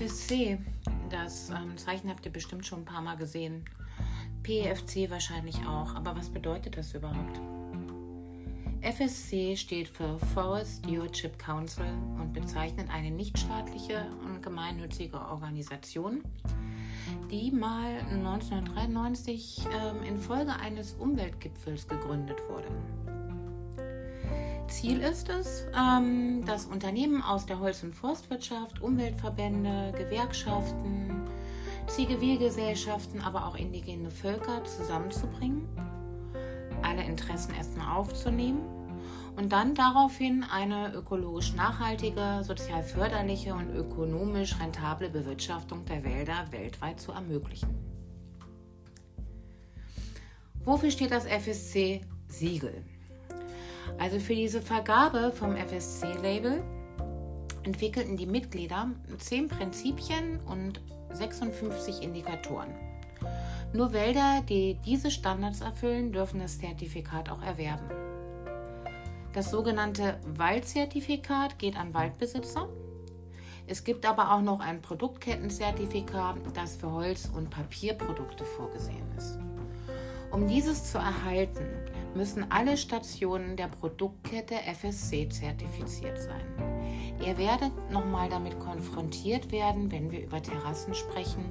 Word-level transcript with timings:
FSC, 0.00 0.56
das 1.10 1.50
ähm, 1.50 1.76
Zeichen 1.76 2.08
habt 2.08 2.24
ihr 2.24 2.32
bestimmt 2.32 2.64
schon 2.64 2.80
ein 2.80 2.84
paar 2.86 3.02
Mal 3.02 3.18
gesehen. 3.18 3.66
PFC 4.42 5.10
wahrscheinlich 5.10 5.58
auch. 5.66 5.94
Aber 5.94 6.16
was 6.16 6.30
bedeutet 6.30 6.78
das 6.78 6.94
überhaupt? 6.94 7.38
FSC 8.80 9.58
steht 9.58 9.88
für 9.88 10.18
Forest 10.32 10.78
Stewardship 10.78 11.38
Council 11.38 11.84
und 12.18 12.32
bezeichnet 12.32 12.88
eine 12.90 13.10
nichtstaatliche 13.10 14.06
und 14.24 14.42
gemeinnützige 14.42 15.20
Organisation, 15.20 16.22
die 17.30 17.50
mal 17.50 17.98
1993 18.10 19.66
ähm, 19.66 20.02
infolge 20.04 20.52
eines 20.54 20.94
Umweltgipfels 20.94 21.86
gegründet 21.86 22.38
wurde. 22.48 23.19
Ziel 24.68 25.00
ist 25.00 25.28
es, 25.28 25.66
ähm, 25.76 26.44
dass 26.46 26.66
Unternehmen 26.66 27.22
aus 27.22 27.46
der 27.46 27.58
Holz- 27.58 27.82
und 27.82 27.94
Forstwirtschaft, 27.94 28.80
Umweltverbände, 28.80 29.92
Gewerkschaften, 29.96 31.28
Zivilgesellschaften, 31.86 33.20
aber 33.20 33.46
auch 33.46 33.56
indigene 33.56 34.10
Völker 34.10 34.64
zusammenzubringen, 34.64 35.68
alle 36.82 37.02
Interessen 37.04 37.54
erstmal 37.54 37.96
aufzunehmen 37.96 38.60
und 39.36 39.52
dann 39.52 39.74
daraufhin 39.74 40.44
eine 40.44 40.92
ökologisch 40.94 41.54
nachhaltige, 41.54 42.42
sozial 42.42 42.82
förderliche 42.82 43.54
und 43.54 43.70
ökonomisch 43.70 44.58
rentable 44.60 45.10
Bewirtschaftung 45.10 45.84
der 45.84 46.04
Wälder 46.04 46.46
weltweit 46.50 47.00
zu 47.00 47.12
ermöglichen. 47.12 47.70
Wofür 50.62 50.90
steht 50.90 51.10
das 51.10 51.26
FSC-Siegel? 51.26 52.84
Also 53.98 54.18
für 54.18 54.34
diese 54.34 54.62
Vergabe 54.62 55.32
vom 55.32 55.56
FSC-Label 55.56 56.62
entwickelten 57.62 58.16
die 58.16 58.26
Mitglieder 58.26 58.90
zehn 59.18 59.48
Prinzipien 59.48 60.40
und 60.46 60.80
56 61.12 62.02
Indikatoren. 62.02 62.74
Nur 63.72 63.92
Wälder, 63.92 64.42
die 64.48 64.78
diese 64.84 65.10
Standards 65.10 65.60
erfüllen, 65.60 66.12
dürfen 66.12 66.40
das 66.40 66.58
Zertifikat 66.58 67.30
auch 67.30 67.42
erwerben. 67.42 67.88
Das 69.32 69.50
sogenannte 69.50 70.18
Waldzertifikat 70.26 71.58
geht 71.58 71.76
an 71.76 71.94
Waldbesitzer. 71.94 72.68
Es 73.68 73.84
gibt 73.84 74.04
aber 74.04 74.32
auch 74.32 74.40
noch 74.40 74.58
ein 74.58 74.82
Produktkettenzertifikat, 74.82 76.38
das 76.54 76.76
für 76.76 76.90
Holz- 76.90 77.30
und 77.32 77.50
Papierprodukte 77.50 78.44
vorgesehen 78.44 79.06
ist. 79.16 79.38
Um 80.32 80.48
dieses 80.48 80.90
zu 80.90 80.98
erhalten, 80.98 81.64
müssen 82.14 82.50
alle 82.50 82.76
Stationen 82.76 83.56
der 83.56 83.68
Produktkette 83.68 84.54
FSC 84.54 85.28
zertifiziert 85.28 86.18
sein. 86.18 86.70
Ihr 87.24 87.36
werdet 87.36 87.72
nochmal 87.90 88.30
damit 88.30 88.58
konfrontiert 88.58 89.52
werden, 89.52 89.92
wenn 89.92 90.10
wir 90.10 90.22
über 90.22 90.42
Terrassen 90.42 90.94
sprechen 90.94 91.44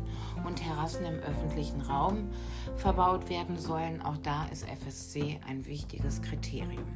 und 0.45 0.55
Terrassen 0.55 1.05
im 1.05 1.19
öffentlichen 1.19 1.81
Raum 1.81 2.29
verbaut 2.75 3.29
werden 3.29 3.57
sollen. 3.57 4.01
Auch 4.01 4.17
da 4.17 4.45
ist 4.45 4.65
FSC 4.67 5.39
ein 5.47 5.65
wichtiges 5.67 6.21
Kriterium. 6.21 6.87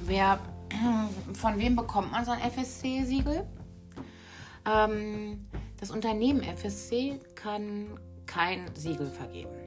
Wer, 0.00 0.40
von 1.34 1.58
wem 1.58 1.76
bekommt 1.76 2.10
man 2.10 2.24
so 2.24 2.32
ein 2.32 2.40
FSC-Siegel? 2.40 3.46
Ähm, 4.66 5.46
das 5.78 5.90
Unternehmen 5.90 6.42
FSC 6.42 7.20
kann 7.34 7.98
kein 8.26 8.74
Siegel 8.74 9.06
vergeben. 9.06 9.65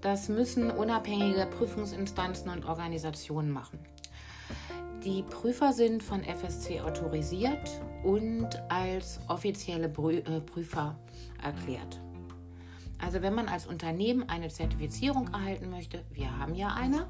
Das 0.00 0.28
müssen 0.28 0.70
unabhängige 0.70 1.46
Prüfungsinstanzen 1.46 2.50
und 2.50 2.64
Organisationen 2.64 3.50
machen. 3.50 3.80
Die 5.04 5.22
Prüfer 5.22 5.72
sind 5.72 6.02
von 6.02 6.22
FSC 6.22 6.80
autorisiert 6.80 7.80
und 8.04 8.48
als 8.68 9.20
offizielle 9.28 9.86
äh, 9.86 10.40
Prüfer 10.40 10.98
erklärt. 11.42 12.00
Also 12.98 13.22
wenn 13.22 13.34
man 13.34 13.48
als 13.48 13.66
Unternehmen 13.66 14.28
eine 14.28 14.48
Zertifizierung 14.48 15.28
erhalten 15.28 15.70
möchte, 15.70 16.04
wir 16.10 16.36
haben 16.38 16.54
ja 16.54 16.74
eine, 16.74 17.06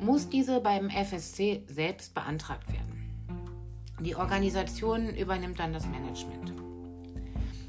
muss 0.00 0.28
diese 0.28 0.60
beim 0.60 0.88
FSC 0.88 1.64
selbst 1.66 2.14
beantragt 2.14 2.72
werden. 2.72 2.90
Die 4.00 4.16
Organisation 4.16 5.14
übernimmt 5.14 5.58
dann 5.58 5.74
das 5.74 5.86
Management. 5.86 6.54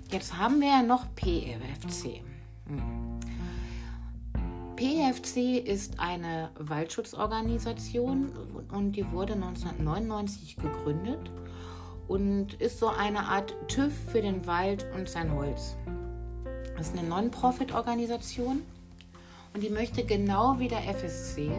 Jetzt 0.09 0.37
haben 0.37 0.61
wir 0.61 0.69
ja 0.69 0.83
noch 0.83 1.05
PFC. 1.15 2.21
Hm. 2.67 3.00
PFC 4.81 5.59
ist 5.63 5.99
eine 5.99 6.49
Waldschutzorganisation 6.57 8.31
und 8.71 8.93
die 8.93 9.11
wurde 9.11 9.33
1999 9.33 10.55
gegründet 10.55 11.29
und 12.07 12.55
ist 12.55 12.79
so 12.79 12.87
eine 12.87 13.25
Art 13.25 13.53
TÜV 13.67 13.93
für 14.11 14.23
den 14.23 14.47
Wald 14.47 14.87
und 14.95 15.07
sein 15.07 15.35
Holz. 15.35 15.75
Das 16.75 16.87
ist 16.87 16.97
eine 16.97 17.07
Non-Profit-Organisation 17.07 18.63
und 19.53 19.61
die 19.61 19.69
möchte 19.69 20.03
genau 20.03 20.57
wie 20.57 20.67
der 20.67 20.81
FSC 20.81 21.51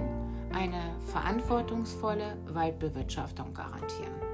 eine 0.53 0.83
verantwortungsvolle 1.07 2.37
Waldbewirtschaftung 2.49 3.55
garantieren. 3.55 4.32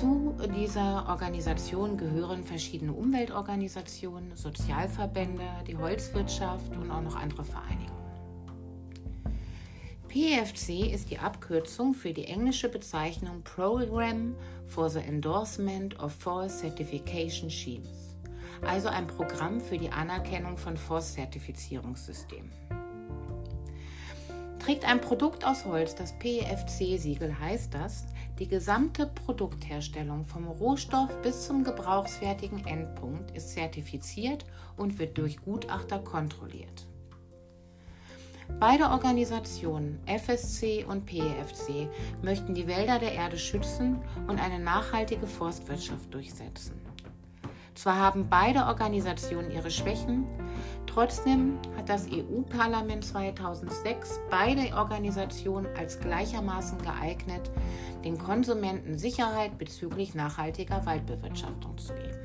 Zu 0.00 0.34
dieser 0.56 1.06
Organisation 1.10 1.98
gehören 1.98 2.42
verschiedene 2.42 2.94
Umweltorganisationen, 2.94 4.34
Sozialverbände, 4.34 5.44
die 5.66 5.76
Holzwirtschaft 5.76 6.74
und 6.74 6.90
auch 6.90 7.02
noch 7.02 7.16
andere 7.16 7.44
Vereinigungen. 7.44 8.00
PFC 10.08 10.90
ist 10.90 11.10
die 11.10 11.18
Abkürzung 11.18 11.92
für 11.92 12.14
die 12.14 12.24
englische 12.24 12.70
Bezeichnung 12.70 13.42
Program 13.42 14.34
for 14.66 14.88
the 14.88 15.00
Endorsement 15.00 16.00
of 16.02 16.14
Forest 16.14 16.60
Certification 16.60 17.50
Schemes, 17.50 18.16
also 18.62 18.88
ein 18.88 19.06
Programm 19.06 19.60
für 19.60 19.76
die 19.76 19.90
Anerkennung 19.90 20.56
von 20.56 20.78
Forstzertifizierungssystemen. 20.78 22.50
Trägt 24.70 24.84
ein 24.84 25.00
Produkt 25.00 25.44
aus 25.44 25.64
Holz 25.64 25.96
das 25.96 26.12
PFC-Siegel, 26.20 27.40
heißt 27.40 27.74
das, 27.74 28.06
die 28.38 28.46
gesamte 28.46 29.08
Produktherstellung 29.08 30.24
vom 30.24 30.46
Rohstoff 30.46 31.10
bis 31.22 31.48
zum 31.48 31.64
gebrauchsfertigen 31.64 32.64
Endpunkt 32.68 33.32
ist 33.32 33.50
zertifiziert 33.50 34.44
und 34.76 35.00
wird 35.00 35.18
durch 35.18 35.38
Gutachter 35.38 35.98
kontrolliert. 35.98 36.86
Beide 38.60 38.90
Organisationen, 38.90 39.98
FSC 40.06 40.84
und 40.84 41.04
PEFC, 41.04 41.88
möchten 42.22 42.54
die 42.54 42.68
Wälder 42.68 43.00
der 43.00 43.14
Erde 43.14 43.38
schützen 43.38 44.00
und 44.28 44.38
eine 44.38 44.60
nachhaltige 44.60 45.26
Forstwirtschaft 45.26 46.14
durchsetzen. 46.14 46.80
Zwar 47.80 47.96
haben 47.96 48.28
beide 48.28 48.66
Organisationen 48.66 49.50
ihre 49.50 49.70
Schwächen, 49.70 50.26
trotzdem 50.86 51.58
hat 51.78 51.88
das 51.88 52.08
EU-Parlament 52.12 53.06
2006 53.06 54.20
beide 54.28 54.76
Organisationen 54.76 55.66
als 55.78 55.98
gleichermaßen 55.98 56.76
geeignet, 56.82 57.50
den 58.04 58.18
Konsumenten 58.18 58.98
Sicherheit 58.98 59.56
bezüglich 59.56 60.14
nachhaltiger 60.14 60.84
Waldbewirtschaftung 60.84 61.78
zu 61.78 61.94
geben. 61.94 62.18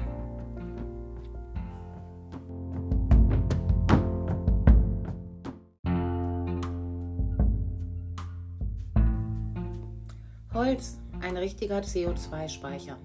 Holz, 10.53 10.99
ein 11.21 11.37
richtiger 11.37 11.79
CO2-Speicher. 11.79 12.97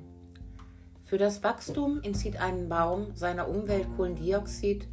Für 1.11 1.19
das 1.19 1.43
Wachstum 1.43 1.99
entzieht 2.05 2.41
ein 2.41 2.69
Baum 2.69 3.17
seiner 3.17 3.49
Umwelt 3.49 3.89
Kohlendioxid 3.97 4.87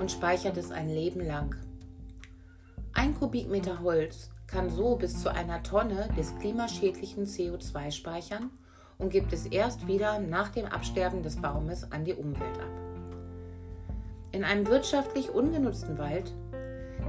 und 0.00 0.10
speichert 0.10 0.56
es 0.56 0.72
ein 0.72 0.88
Leben 0.88 1.24
lang. 1.24 1.54
Ein 2.92 3.14
Kubikmeter 3.14 3.80
Holz 3.80 4.30
kann 4.48 4.68
so 4.68 4.96
bis 4.96 5.22
zu 5.22 5.32
einer 5.32 5.62
Tonne 5.62 6.08
des 6.18 6.36
klimaschädlichen 6.40 7.24
CO2 7.24 7.92
speichern 7.92 8.50
und 8.98 9.10
gibt 9.10 9.32
es 9.32 9.46
erst 9.46 9.86
wieder 9.86 10.18
nach 10.18 10.48
dem 10.48 10.66
Absterben 10.66 11.22
des 11.22 11.36
Baumes 11.40 11.92
an 11.92 12.04
die 12.04 12.14
Umwelt 12.14 12.58
ab. 12.58 12.80
In 14.32 14.42
einem 14.42 14.66
wirtschaftlich 14.66 15.30
ungenutzten 15.30 15.98
Wald 15.98 16.34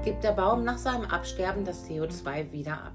gibt 0.04 0.24
der 0.24 0.34
Baum 0.34 0.64
nach 0.64 0.78
seinem 0.78 1.06
Absterben 1.06 1.66
das 1.66 1.90
CO2 1.90 2.52
wieder 2.52 2.74
ab, 2.74 2.94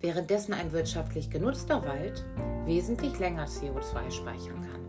währenddessen 0.00 0.52
ein 0.52 0.72
wirtschaftlich 0.72 1.30
genutzter 1.30 1.86
Wald 1.86 2.22
wesentlich 2.66 3.18
länger 3.18 3.46
CO2 3.46 4.10
speichern 4.10 4.60
kann. 4.62 4.83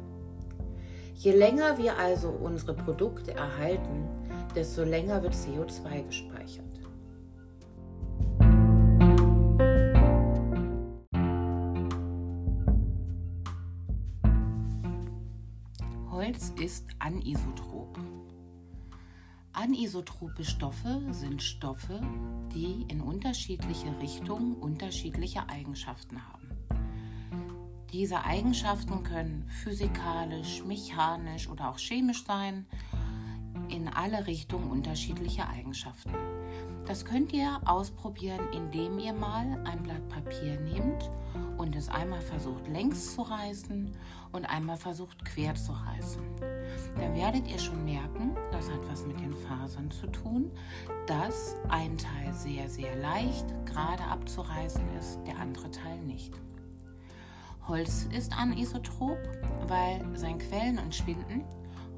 Je 1.17 1.31
länger 1.31 1.77
wir 1.77 1.97
also 1.97 2.29
unsere 2.29 2.73
Produkte 2.73 3.33
erhalten, 3.33 4.07
desto 4.53 4.83
länger 4.83 5.23
wird 5.23 5.33
CO2 5.33 6.03
gespeichert. 6.03 6.65
Holz 16.11 16.53
ist 16.61 16.85
anisotrop. 16.99 17.97
Anisotrope 19.53 20.43
Stoffe 20.43 21.01
sind 21.11 21.41
Stoffe, 21.41 22.01
die 22.53 22.85
in 22.89 22.99
unterschiedliche 22.99 23.87
Richtungen 24.01 24.55
unterschiedliche 24.55 25.47
Eigenschaften 25.47 26.21
haben. 26.27 26.34
Diese 27.95 28.25
Eigenschaften 28.25 29.03
können 29.03 29.45
physikalisch, 29.47 30.61
mechanisch 30.65 31.47
oder 31.47 31.69
auch 31.69 31.79
chemisch 31.79 32.25
sein, 32.25 32.65
in 33.69 33.87
alle 33.87 34.27
Richtungen 34.27 34.69
unterschiedliche 34.69 35.47
Eigenschaften. 35.47 36.13
Das 36.85 37.05
könnt 37.05 37.31
ihr 37.31 37.61
ausprobieren, 37.63 38.41
indem 38.51 38.99
ihr 38.99 39.13
mal 39.13 39.63
ein 39.63 39.81
Blatt 39.81 40.05
Papier 40.09 40.59
nehmt 40.59 41.09
und 41.57 41.73
es 41.73 41.87
einmal 41.87 42.19
versucht 42.19 42.67
längs 42.67 43.15
zu 43.15 43.21
reißen 43.21 43.95
und 44.33 44.43
einmal 44.43 44.75
versucht 44.75 45.23
quer 45.23 45.55
zu 45.55 45.71
reißen. 45.71 46.21
Dann 46.99 47.15
werdet 47.15 47.47
ihr 47.47 47.59
schon 47.59 47.85
merken, 47.85 48.35
das 48.51 48.69
hat 48.69 48.85
was 48.89 49.05
mit 49.07 49.21
den 49.21 49.33
Fasern 49.33 49.89
zu 49.89 50.07
tun, 50.07 50.51
dass 51.07 51.55
ein 51.69 51.97
Teil 51.97 52.33
sehr, 52.33 52.69
sehr 52.69 52.93
leicht 52.97 53.45
gerade 53.65 54.03
abzureißen 54.03 54.83
ist, 54.99 55.21
der 55.25 55.39
andere 55.39 55.71
Teil 55.71 56.01
nicht. 56.01 56.33
Holz 57.67 58.07
ist 58.11 58.31
anisotroph, 58.37 59.17
weil 59.67 60.05
sein 60.15 60.37
Quellen 60.37 60.77
und 60.77 60.93
Schwinden 60.93 61.43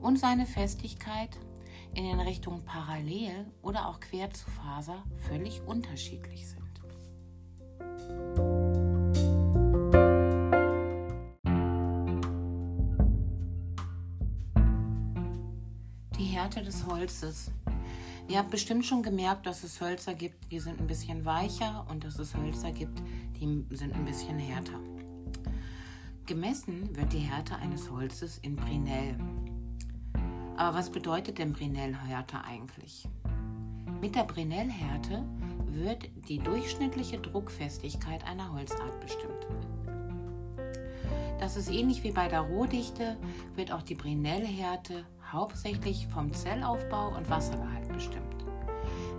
und 0.01 0.17
seine 0.17 0.45
Festigkeit 0.45 1.37
in 1.93 2.05
den 2.05 2.19
Richtungen 2.21 2.63
parallel 2.63 3.45
oder 3.61 3.87
auch 3.87 3.99
quer 3.99 4.29
zu 4.29 4.49
Faser 4.49 5.03
völlig 5.27 5.61
unterschiedlich 5.65 6.47
sind. 6.47 6.63
Die 16.17 16.25
Härte 16.25 16.63
des 16.63 16.85
Holzes. 16.85 17.51
Ihr 18.29 18.39
habt 18.39 18.51
bestimmt 18.51 18.85
schon 18.85 19.03
gemerkt, 19.03 19.45
dass 19.45 19.63
es 19.63 19.81
Hölzer 19.81 20.13
gibt, 20.13 20.51
die 20.51 20.59
sind 20.59 20.79
ein 20.79 20.87
bisschen 20.87 21.25
weicher 21.25 21.85
und 21.89 22.03
dass 22.03 22.19
es 22.19 22.35
Hölzer 22.35 22.71
gibt, 22.71 23.01
die 23.39 23.65
sind 23.75 23.93
ein 23.93 24.05
bisschen 24.05 24.37
härter. 24.39 24.79
Gemessen 26.27 26.93
wird 26.93 27.13
die 27.13 27.19
Härte 27.19 27.55
eines 27.55 27.89
Holzes 27.89 28.37
in 28.39 28.57
Brinell. 28.57 29.15
Aber 30.57 30.77
was 30.77 30.89
bedeutet 30.89 31.37
denn 31.37 31.53
Brinell-Härte 31.53 32.43
eigentlich? 32.43 33.07
Mit 34.01 34.13
der 34.13 34.25
Brinell-Härte 34.25 35.23
wird 35.67 36.09
die 36.27 36.39
durchschnittliche 36.39 37.17
Druckfestigkeit 37.19 38.25
einer 38.27 38.51
Holzart 38.51 38.99
bestimmt. 38.99 39.47
Das 41.39 41.55
ist 41.55 41.71
ähnlich 41.71 42.03
wie 42.03 42.11
bei 42.11 42.27
der 42.27 42.41
Rohdichte, 42.41 43.15
wird 43.55 43.71
auch 43.71 43.83
die 43.83 43.95
Brinell-Härte 43.95 45.05
hauptsächlich 45.31 46.07
vom 46.07 46.33
Zellaufbau 46.33 47.15
und 47.15 47.29
Wassergehalt 47.29 47.87
bestimmt. 47.87 48.45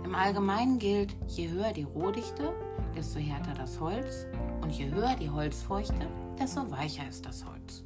Im 0.05 0.13
Allgemeinen 0.13 0.77
gilt, 0.77 1.15
je 1.25 1.49
höher 1.49 1.73
die 1.73 1.83
Rohdichte, 1.83 2.53
desto 2.95 3.17
härter 3.17 3.55
das 3.55 3.79
Holz 3.79 4.27
und 4.61 4.69
je 4.71 4.91
höher 4.91 5.15
die 5.15 5.31
Holzfeuchte, 5.31 6.07
desto 6.39 6.69
weicher 6.71 7.07
ist 7.07 7.25
das 7.25 7.45
Holz. 7.45 7.83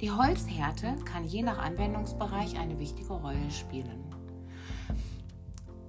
Die 0.00 0.10
Holzhärte 0.10 0.96
kann 1.04 1.24
je 1.24 1.42
nach 1.42 1.58
Anwendungsbereich 1.58 2.58
eine 2.58 2.78
wichtige 2.78 3.12
Rolle 3.12 3.50
spielen. 3.50 4.14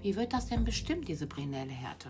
Wie 0.01 0.15
wird 0.15 0.33
das 0.33 0.47
denn 0.47 0.65
bestimmt, 0.65 1.07
diese 1.07 1.27
Brinelle 1.27 1.71
Härte? 1.71 2.09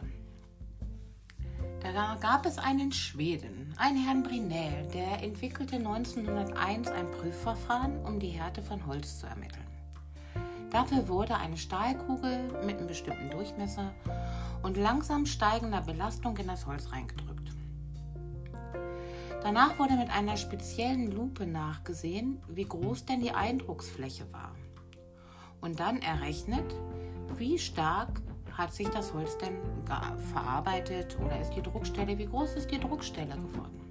Da 1.82 2.16
gab 2.22 2.46
es 2.46 2.58
einen 2.58 2.92
Schweden, 2.92 3.74
einen 3.78 4.04
Herrn 4.04 4.24
Brinell, 4.24 4.88
der 4.94 5.24
entwickelte 5.24 5.76
1901 5.76 6.90
ein 6.90 7.10
Prüfverfahren, 7.12 8.04
um 8.06 8.20
die 8.20 8.30
Härte 8.30 8.62
von 8.62 8.86
Holz 8.86 9.20
zu 9.20 9.28
ermitteln. 9.28 9.66
Dafür 10.72 11.08
wurde 11.08 11.36
eine 11.36 11.58
Stahlkugel 11.58 12.64
mit 12.66 12.78
einem 12.78 12.88
bestimmten 12.88 13.30
Durchmesser 13.30 13.92
und 14.64 14.78
langsam 14.78 15.26
steigender 15.26 15.82
Belastung 15.82 16.38
in 16.38 16.48
das 16.48 16.66
Holz 16.66 16.92
reingedrückt. 16.92 17.31
Danach 19.44 19.80
wurde 19.80 19.96
mit 19.96 20.10
einer 20.12 20.38
speziellen 20.38 21.12
Lupe 21.12 21.48
nachgesehen, 21.48 22.42
wie 22.48 22.66
groß 22.66 23.06
denn 23.06 23.22
die 23.22 23.32
Eindrucksfläche 23.32 24.32
war. 24.32 24.56
Und 25.62 25.80
dann 25.80 26.02
errechnet, 26.02 26.76
wie 27.38 27.58
stark 27.58 28.22
hat 28.54 28.74
sich 28.74 28.88
das 28.90 29.14
Holz 29.14 29.38
denn 29.40 29.58
verarbeitet 30.32 31.18
oder 31.20 31.40
ist 31.40 31.52
die 31.52 31.62
Druckstelle, 31.62 32.18
wie 32.18 32.26
groß 32.26 32.54
ist 32.54 32.70
die 32.70 32.80
Druckstelle 32.80 33.36
geworden. 33.36 33.82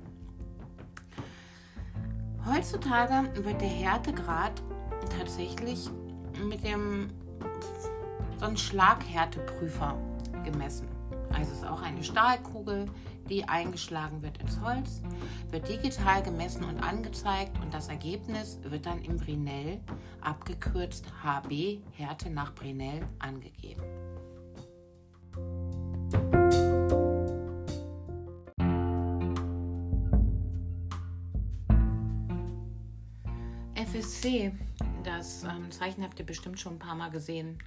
Heutzutage 2.47 3.45
wird 3.45 3.61
der 3.61 3.69
Härtegrad 3.69 4.63
tatsächlich 5.19 5.91
mit 6.49 6.65
dem 6.65 7.09
so 8.39 8.57
Schlaghärteprüfer 8.57 9.97
gemessen. 10.45 10.89
Also 11.33 11.53
es 11.53 11.59
ist 11.59 11.67
auch 11.67 11.83
eine 11.83 12.03
Stahlkugel, 12.03 12.87
die 13.31 13.49
eingeschlagen 13.49 14.23
wird 14.23 14.39
ins 14.39 14.61
Holz, 14.61 15.03
wird 15.51 15.69
digital 15.69 16.23
gemessen 16.23 16.65
und 16.65 16.81
angezeigt 16.81 17.59
und 17.63 17.73
das 17.73 17.89
Ergebnis 17.89 18.59
wird 18.63 18.87
dann 18.87 19.03
im 19.03 19.17
Brinell, 19.17 19.81
abgekürzt 20.21 21.07
HB, 21.23 21.79
Härte 21.93 22.31
nach 22.31 22.55
Brinell, 22.55 23.07
angegeben. 23.19 23.83
FSC, 33.75 34.53
das 35.03 35.45
ähm, 35.45 35.71
Zeichen 35.71 36.03
habt 36.03 36.19
ihr 36.19 36.27
bestimmt 36.27 36.61
schon 36.61 36.75
ein 36.75 36.79
paar 36.79 36.95
Mal 36.95 37.11
gesehen. 37.11 37.59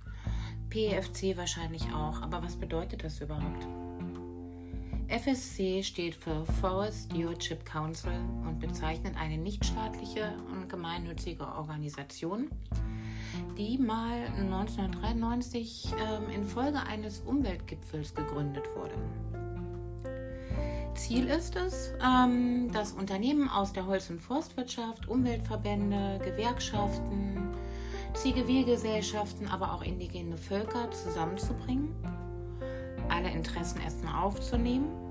PFC 0.69 1.35
wahrscheinlich 1.37 1.91
auch, 1.93 2.21
aber 2.21 2.41
was 2.43 2.55
bedeutet 2.55 3.03
das 3.03 3.19
überhaupt? 3.19 3.67
FSC 5.13 5.83
steht 5.83 6.15
für 6.15 6.43
Forest 6.59 7.11
Stewardship 7.11 7.63
Council 7.65 8.13
und 8.47 8.59
bezeichnet 8.59 9.15
eine 9.15 9.37
nichtstaatliche 9.37 10.33
und 10.51 10.67
gemeinnützige 10.67 11.43
Organisation, 11.43 12.49
die 13.55 13.77
mal 13.77 14.25
1993 14.39 15.93
ähm, 15.99 16.31
infolge 16.31 16.79
eines 16.79 17.19
Umweltgipfels 17.19 18.15
gegründet 18.15 18.63
wurde. 18.75 18.95
Ziel 20.95 21.27
ist 21.27 21.55
es, 21.57 21.93
ähm, 22.03 22.71
dass 22.71 22.93
Unternehmen 22.93 23.49
aus 23.49 23.71
der 23.71 23.85
Holz- 23.85 24.09
und 24.09 24.19
Forstwirtschaft, 24.19 25.07
Umweltverbände, 25.07 26.21
Gewerkschaften, 26.23 27.51
Zivilgesellschaften, 28.15 29.47
aber 29.47 29.73
auch 29.73 29.83
indigene 29.83 30.37
Völker 30.37 30.89
zusammenzubringen 30.89 31.93
alle 33.09 33.29
Interessen 33.29 33.79
erstmal 33.81 34.23
aufzunehmen 34.23 35.02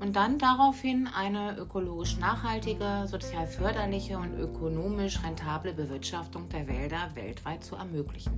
und 0.00 0.16
dann 0.16 0.38
daraufhin 0.38 1.06
eine 1.06 1.56
ökologisch 1.58 2.16
nachhaltige, 2.18 3.06
sozial 3.06 3.46
förderliche 3.46 4.18
und 4.18 4.34
ökonomisch 4.38 5.22
rentable 5.22 5.74
Bewirtschaftung 5.74 6.48
der 6.48 6.66
Wälder 6.66 7.10
weltweit 7.14 7.62
zu 7.62 7.76
ermöglichen. 7.76 8.32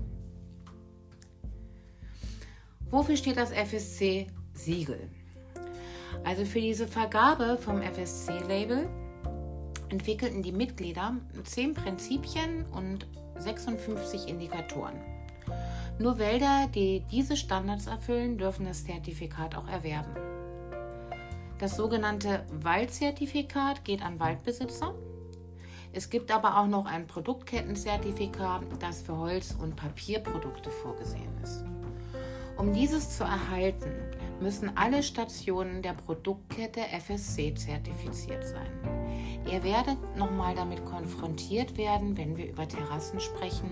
Wofür 2.91 3.17
steht 3.17 3.37
das 3.37 3.53
FSC-Siegel? 3.53 5.09
Also 6.25 6.45
für 6.45 6.61
diese 6.61 6.87
Vergabe 6.87 7.57
vom 7.57 7.81
FSC-Label 7.81 8.89
entwickelten 9.89 10.43
die 10.43 10.53
Mitglieder 10.53 11.17
zehn 11.45 11.75
Prinzipien 11.75 12.67
und 12.73 13.07
56 13.39 14.29
Indikatoren. 14.29 15.01
Nur 15.99 16.19
Wälder, 16.19 16.69
die 16.75 17.05
diese 17.11 17.37
Standards 17.37 17.87
erfüllen, 17.87 18.37
dürfen 18.37 18.67
das 18.67 18.85
Zertifikat 18.85 19.57
auch 19.57 19.69
erwerben. 19.69 20.32
Das 21.63 21.77
sogenannte 21.77 22.45
Waldzertifikat 22.51 23.85
geht 23.85 24.03
an 24.03 24.19
Waldbesitzer. 24.19 24.97
Es 25.93 26.11
gibt 26.11 26.33
aber 26.33 26.59
auch 26.59 26.67
noch 26.67 26.87
ein 26.87 27.07
Produktkettenzertifikat, 27.07 28.65
das 28.81 29.03
für 29.03 29.17
Holz- 29.17 29.55
und 29.63 29.77
Papierprodukte 29.77 30.71
vorgesehen 30.71 31.31
ist. 31.41 31.65
Um 32.57 32.73
dieses 32.73 33.17
zu 33.17 33.23
erhalten, 33.23 33.93
müssen 34.41 34.77
alle 34.77 35.05
Stationen 35.05 35.83
der 35.83 35.93
Produktkette 35.93 36.81
FSC 36.81 37.55
zertifiziert 37.55 38.45
sein. 38.45 39.47
Ihr 39.49 39.63
werdet 39.63 39.99
nochmal 40.17 40.57
damit 40.57 40.85
konfrontiert 40.85 41.77
werden, 41.77 42.17
wenn 42.17 42.37
wir 42.37 42.51
über 42.51 42.67
Terrassen 42.67 43.21
sprechen 43.21 43.71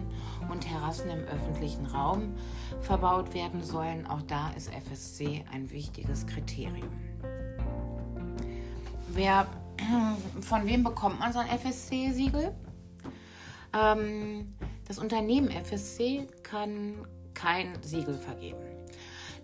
und 0.48 0.60
Terrassen 0.60 1.10
im 1.10 1.24
öffentlichen 1.24 1.86
Raum 1.86 2.36
verbaut 2.82 3.34
werden 3.34 3.64
sollen. 3.64 4.06
Auch 4.06 4.22
da 4.22 4.50
ist 4.50 4.70
FSC 4.72 5.44
ein 5.52 5.72
wichtiges 5.72 6.24
Kriterium. 6.28 7.09
Wer, 9.12 9.46
von 10.40 10.66
wem 10.66 10.84
bekommt 10.84 11.18
man 11.18 11.32
so 11.32 11.40
ein 11.40 11.48
FSC-Siegel? 11.48 12.54
Ähm, 13.72 14.54
das 14.86 14.98
Unternehmen 14.98 15.50
FSC 15.50 16.28
kann 16.42 17.06
kein 17.34 17.82
Siegel 17.82 18.14
vergeben. 18.14 18.60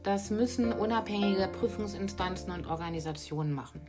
Das 0.03 0.31
müssen 0.31 0.73
unabhängige 0.73 1.49
Prüfungsinstanzen 1.49 2.53
und 2.53 2.67
Organisationen 2.67 3.53
machen. 3.53 3.81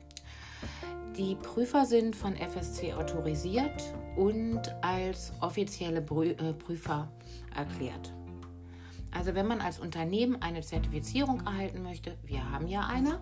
Die 1.15 1.35
Prüfer 1.35 1.85
sind 1.85 2.15
von 2.15 2.35
FSC 2.35 2.93
autorisiert 2.93 3.93
und 4.15 4.61
als 4.83 5.31
offizielle 5.41 5.99
äh, 5.99 6.53
Prüfer 6.53 7.07
erklärt. 7.55 8.13
Also 9.11 9.35
wenn 9.35 9.47
man 9.47 9.61
als 9.61 9.79
Unternehmen 9.79 10.41
eine 10.41 10.61
Zertifizierung 10.61 11.41
erhalten 11.45 11.81
möchte, 11.83 12.17
wir 12.23 12.51
haben 12.51 12.67
ja 12.67 12.81
eine, 12.81 13.19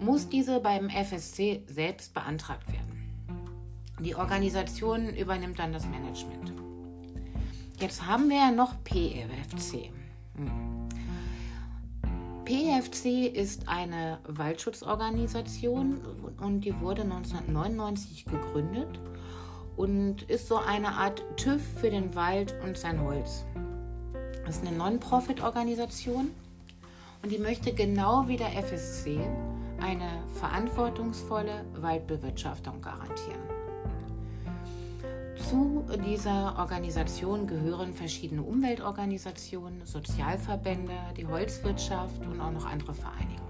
muss 0.00 0.28
diese 0.28 0.60
beim 0.60 0.88
FSC 0.88 1.62
selbst 1.66 2.14
beantragt 2.14 2.70
werden. 2.72 2.86
Die 4.00 4.14
Organisation 4.14 5.14
übernimmt 5.14 5.58
dann 5.58 5.72
das 5.72 5.86
Management. 5.86 6.52
Jetzt 7.78 8.06
haben 8.06 8.28
wir 8.28 8.36
ja 8.36 8.50
noch 8.50 8.74
PFC. 8.84 9.90
Hm. 10.36 10.86
PFC 12.44 13.26
ist 13.34 13.68
eine 13.68 14.18
Waldschutzorganisation 14.26 16.00
und 16.40 16.60
die 16.60 16.78
wurde 16.80 17.02
1999 17.02 18.24
gegründet 18.24 19.00
und 19.76 20.22
ist 20.22 20.46
so 20.46 20.56
eine 20.56 20.92
Art 20.92 21.24
TÜV 21.36 21.60
für 21.80 21.90
den 21.90 22.14
Wald 22.14 22.54
und 22.62 22.78
sein 22.78 23.02
Holz. 23.02 23.44
Das 24.44 24.58
ist 24.58 24.66
eine 24.66 24.76
Non-Profit-Organisation 24.76 26.30
und 27.22 27.32
die 27.32 27.38
möchte 27.38 27.72
genau 27.72 28.28
wie 28.28 28.36
der 28.36 28.52
FSC 28.62 29.18
eine 29.80 30.22
verantwortungsvolle 30.34 31.64
Waldbewirtschaftung 31.74 32.80
garantieren. 32.80 33.42
Zu 35.48 35.84
dieser 36.04 36.56
Organisation 36.58 37.46
gehören 37.46 37.94
verschiedene 37.94 38.42
Umweltorganisationen, 38.42 39.84
Sozialverbände, 39.84 40.94
die 41.16 41.26
Holzwirtschaft 41.26 42.26
und 42.26 42.40
auch 42.40 42.50
noch 42.50 42.66
andere 42.66 42.94
Vereinigungen. 42.94 43.46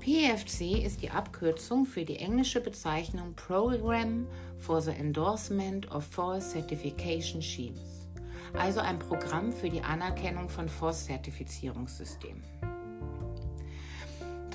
PFC 0.00 0.84
ist 0.84 1.02
die 1.02 1.10
Abkürzung 1.10 1.86
für 1.86 2.04
die 2.04 2.16
englische 2.16 2.60
Bezeichnung 2.60 3.34
Program 3.34 4.26
for 4.58 4.80
the 4.80 4.90
Endorsement 4.90 5.90
of 5.90 6.04
Forest 6.04 6.52
Certification 6.52 7.42
Schemes, 7.42 8.08
also 8.54 8.80
ein 8.80 8.98
Programm 8.98 9.52
für 9.52 9.68
die 9.68 9.82
Anerkennung 9.82 10.48
von 10.48 10.68
Forstzertifizierungssystemen. 10.68 12.42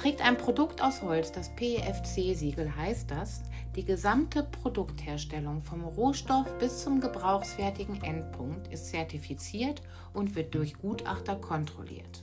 Trägt 0.03 0.22
ein 0.22 0.36
Produkt 0.36 0.81
aus 0.81 1.01
Holz 1.01 1.31
das 1.31 1.48
PEFC-Siegel, 1.55 2.75
heißt 2.75 3.10
das, 3.10 3.41
die 3.74 3.86
gesamte 3.86 4.43
Produktherstellung 4.43 5.62
vom 5.62 5.86
Rohstoff 5.86 6.45
bis 6.60 6.83
zum 6.83 7.00
gebrauchsfertigen 7.00 8.03
Endpunkt 8.03 8.67
ist 8.67 8.89
zertifiziert 8.89 9.81
und 10.13 10.36
wird 10.36 10.53
durch 10.55 10.74
Gutachter 10.75 11.38
kontrolliert. 11.38 12.22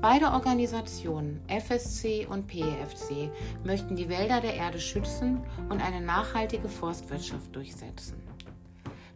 Beide 0.00 0.32
Organisationen, 0.32 1.42
FSC 1.46 2.24
und 2.24 2.46
PEFC, 2.46 3.30
möchten 3.62 3.94
die 3.94 4.08
Wälder 4.08 4.40
der 4.40 4.54
Erde 4.54 4.80
schützen 4.80 5.42
und 5.68 5.82
eine 5.82 6.00
nachhaltige 6.00 6.70
Forstwirtschaft 6.70 7.54
durchsetzen. 7.54 8.16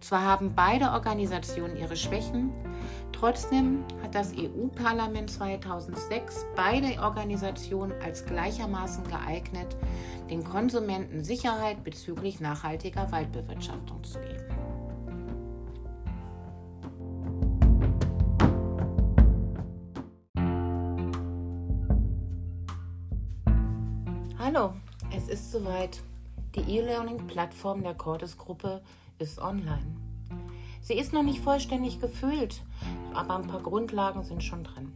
Zwar 0.00 0.26
haben 0.26 0.54
beide 0.54 0.90
Organisationen 0.90 1.78
ihre 1.78 1.96
Schwächen, 1.96 2.50
trotzdem 3.22 3.84
hat 4.02 4.16
das 4.16 4.32
EU-Parlament 4.36 5.30
2006 5.30 6.44
beide 6.56 7.00
Organisationen 7.00 7.92
als 8.02 8.26
gleichermaßen 8.26 9.04
geeignet, 9.04 9.76
den 10.28 10.42
Konsumenten 10.42 11.22
Sicherheit 11.22 11.84
bezüglich 11.84 12.40
nachhaltiger 12.40 13.12
Waldbewirtschaftung 13.12 14.02
zu 14.02 14.18
geben. 14.18 14.42
Hallo, 24.36 24.72
es 25.16 25.28
ist 25.28 25.52
soweit. 25.52 26.02
Die 26.56 26.76
E-Learning-Plattform 26.76 27.84
der 27.84 27.94
Cordes-Gruppe 27.94 28.82
ist 29.20 29.38
online. 29.38 30.11
Sie 30.84 30.94
ist 30.94 31.12
noch 31.12 31.22
nicht 31.22 31.38
vollständig 31.38 32.00
gefüllt, 32.00 32.60
aber 33.14 33.36
ein 33.36 33.46
paar 33.46 33.62
Grundlagen 33.62 34.24
sind 34.24 34.42
schon 34.42 34.64
drin. 34.64 34.92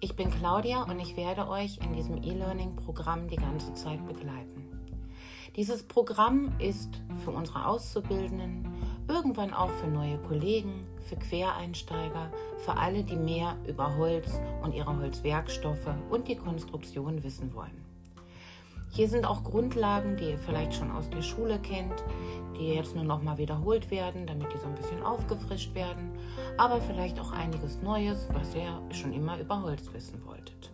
Ich 0.00 0.16
bin 0.16 0.28
Claudia 0.28 0.82
und 0.82 0.98
ich 0.98 1.16
werde 1.16 1.48
euch 1.48 1.78
in 1.78 1.94
diesem 1.94 2.16
E-Learning-Programm 2.20 3.28
die 3.28 3.36
ganze 3.36 3.72
Zeit 3.74 4.04
begleiten. 4.08 4.68
Dieses 5.54 5.84
Programm 5.84 6.52
ist 6.58 7.00
für 7.22 7.30
unsere 7.30 7.64
Auszubildenden, 7.64 8.66
irgendwann 9.06 9.54
auch 9.54 9.70
für 9.70 9.86
neue 9.86 10.18
Kollegen, 10.18 10.84
für 11.08 11.14
Quereinsteiger, 11.14 12.32
für 12.58 12.76
alle, 12.76 13.04
die 13.04 13.14
mehr 13.14 13.56
über 13.68 13.96
Holz 13.96 14.40
und 14.64 14.74
ihre 14.74 14.96
Holzwerkstoffe 14.96 15.94
und 16.10 16.26
die 16.26 16.36
Konstruktion 16.36 17.22
wissen 17.22 17.54
wollen. 17.54 17.93
Hier 18.94 19.08
sind 19.08 19.26
auch 19.26 19.42
Grundlagen, 19.42 20.16
die 20.16 20.30
ihr 20.30 20.38
vielleicht 20.38 20.72
schon 20.74 20.92
aus 20.92 21.10
der 21.10 21.22
Schule 21.22 21.58
kennt, 21.58 22.04
die 22.56 22.74
jetzt 22.74 22.94
nur 22.94 23.02
noch 23.02 23.20
mal 23.20 23.38
wiederholt 23.38 23.90
werden, 23.90 24.24
damit 24.24 24.52
die 24.54 24.58
so 24.58 24.66
ein 24.66 24.76
bisschen 24.76 25.02
aufgefrischt 25.02 25.74
werden, 25.74 26.12
aber 26.58 26.80
vielleicht 26.80 27.18
auch 27.18 27.32
einiges 27.32 27.82
Neues, 27.82 28.28
was 28.32 28.54
ihr 28.54 28.80
schon 28.94 29.12
immer 29.12 29.40
über 29.40 29.60
Holz 29.62 29.92
wissen 29.92 30.24
wolltet. 30.24 30.70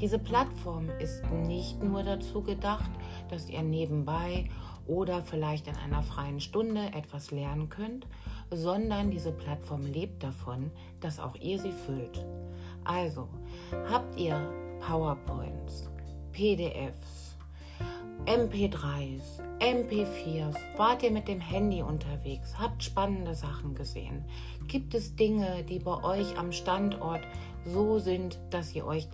Diese 0.00 0.18
Plattform 0.18 0.88
ist 0.98 1.22
nicht 1.30 1.82
nur 1.82 2.02
dazu 2.04 2.40
gedacht, 2.40 2.90
dass 3.28 3.50
ihr 3.50 3.62
nebenbei 3.62 4.48
oder 4.86 5.20
vielleicht 5.20 5.66
in 5.66 5.76
einer 5.76 6.02
freien 6.02 6.40
Stunde 6.40 6.86
etwas 6.94 7.32
lernen 7.32 7.68
könnt, 7.68 8.06
sondern 8.50 9.10
diese 9.10 9.32
Plattform 9.32 9.82
lebt 9.84 10.22
davon, 10.22 10.70
dass 11.00 11.20
auch 11.20 11.36
ihr 11.36 11.58
sie 11.58 11.72
füllt. 11.72 12.24
Also, 12.82 13.28
habt 13.90 14.18
ihr 14.18 14.40
PowerPoints, 14.80 15.90
PDFs, 16.32 17.36
MP3s, 18.26 19.40
MP4s, 19.60 20.56
wart 20.76 21.02
ihr 21.02 21.10
mit 21.10 21.28
dem 21.28 21.40
Handy 21.40 21.82
unterwegs, 21.82 22.58
habt 22.58 22.82
spannende 22.82 23.34
Sachen 23.34 23.74
gesehen. 23.74 24.24
Gibt 24.66 24.94
es 24.94 25.16
Dinge, 25.16 25.64
die 25.64 25.78
bei 25.78 26.02
euch 26.04 26.38
am 26.38 26.52
Standort 26.52 27.22
so 27.64 27.98
sind, 27.98 28.38
dass 28.50 28.74
ihr 28.74 28.86
euch, 28.86 29.08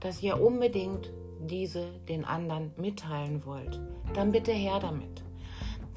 dass 0.00 0.22
ihr 0.22 0.40
unbedingt 0.40 1.12
diese 1.40 1.86
den 2.08 2.24
anderen 2.24 2.72
mitteilen 2.76 3.44
wollt? 3.44 3.80
Dann 4.14 4.32
bitte 4.32 4.52
her 4.52 4.78
damit. 4.80 5.22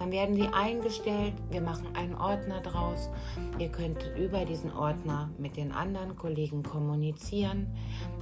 Dann 0.02 0.12
werden 0.12 0.36
die 0.36 0.48
eingestellt, 0.48 1.34
wir 1.52 1.62
machen 1.62 1.86
einen 1.94 2.16
Ordner 2.16 2.60
draus. 2.62 3.12
Ihr 3.60 3.70
könnt 3.70 4.04
über 4.18 4.46
diesen 4.46 4.74
Ordner 4.74 5.30
mit 5.38 5.58
den 5.58 5.72
anderen 5.72 6.16
Kollegen 6.16 6.64
kommunizieren. 6.64 7.68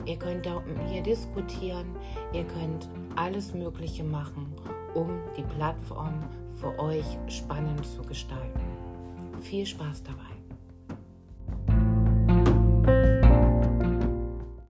Ihr 0.05 0.17
könnt 0.17 0.45
hier 0.89 1.01
diskutieren. 1.01 1.95
Ihr 2.33 2.43
könnt 2.43 2.89
alles 3.15 3.53
Mögliche 3.53 4.03
machen, 4.03 4.53
um 4.93 5.21
die 5.37 5.43
Plattform 5.55 6.21
für 6.57 6.77
euch 6.79 7.17
spannend 7.29 7.85
zu 7.85 8.01
gestalten. 8.01 8.59
Viel 9.41 9.65
Spaß 9.65 10.03
dabei. 10.03 10.38